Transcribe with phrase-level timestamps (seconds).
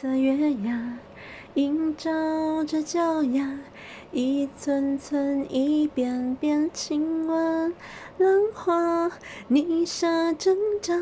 [0.00, 0.98] 色月牙，
[1.52, 3.58] 映照着脚丫，
[4.12, 7.74] 一寸寸，一遍遍亲吻
[8.16, 9.10] 浪花，
[9.48, 10.94] 泥沙挣扎，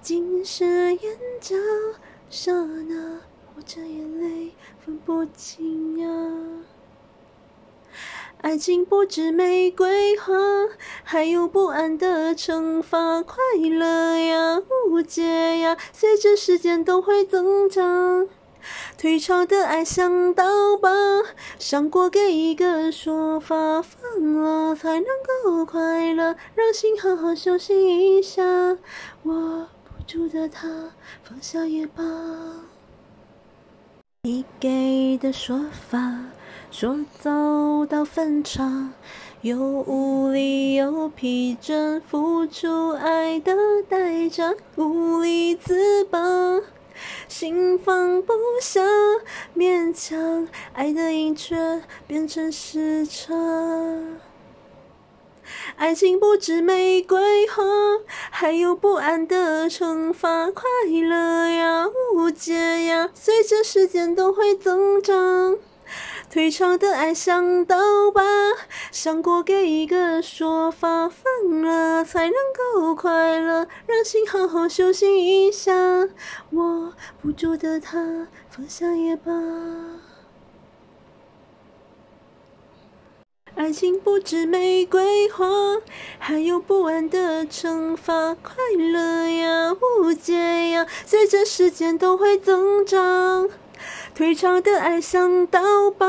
[0.00, 1.56] 浸湿眼角，
[2.30, 3.18] 刹那，
[3.56, 6.06] 我这眼泪分不清呀。
[8.48, 10.32] 爱情不止玫瑰花，
[11.04, 13.20] 还有不安的惩罚。
[13.22, 18.26] 快乐呀，误解呀，随着时间都会增长。
[18.96, 20.88] 退潮的爱像刀疤，
[21.58, 23.82] 伤过给一个说法。
[23.82, 25.04] 放了才能
[25.44, 28.42] 够快乐，让心好好休息一下。
[29.24, 30.66] 握不住的他，
[31.22, 32.02] 放下也罢。
[34.22, 35.98] 你给的说法。
[36.70, 38.90] 说走到分岔，
[39.40, 43.54] 又无力又疲倦，付出爱的
[43.88, 46.18] 代价，无力自拔，
[47.26, 48.82] 心放不下，
[49.56, 53.34] 勉强爱的瘾却变成时差。
[55.76, 57.64] 爱情不止玫瑰花，
[58.30, 60.50] 还有不安的惩罚。
[60.50, 65.56] 快乐呀，无解呀，随着时间都会增长。
[66.30, 68.22] 退潮的爱像刀疤，
[68.92, 71.08] 伤过给一个说法。
[71.08, 75.72] 放了才能够快乐，让心好好休息一下。
[76.50, 79.32] 握不住的他，放下也罢。
[83.54, 85.46] 爱情不止玫瑰花，
[86.18, 88.34] 还有不安的惩罚。
[88.34, 93.48] 快乐呀，误解呀，随着时间都会增长。
[94.18, 96.08] 退潮的爱像刀疤，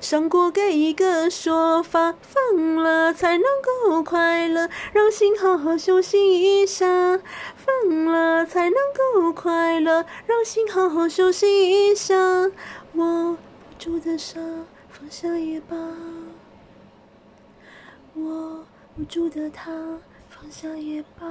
[0.00, 2.16] 伤过给一个说法。
[2.20, 6.84] 放了才能够快乐，让心好好休息一下。
[7.54, 8.74] 放了才能
[9.14, 12.16] 够快乐，让心好好休息一下。
[12.94, 13.38] 握不
[13.78, 14.40] 住的沙，
[14.90, 15.76] 放下也罢。
[18.16, 18.66] 握
[18.96, 19.70] 不住的他，
[20.28, 21.24] 放下也罢。